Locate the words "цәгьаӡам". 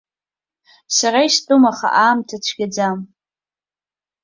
2.43-2.99